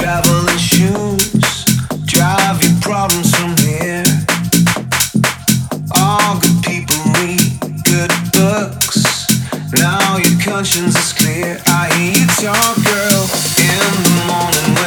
[0.00, 1.64] Traveling shoes,
[2.06, 4.04] drive your problems from here.
[5.96, 7.00] All good people
[7.84, 9.26] good books.
[9.72, 11.60] Now your conscience is clear.
[11.66, 13.22] I hear you talk, girl,
[13.60, 14.79] in the morning.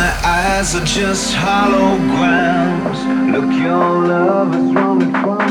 [0.00, 3.00] my eyes are just hollow grounds.
[3.32, 5.49] Look, your love is running from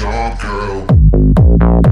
[0.00, 1.89] job, girl.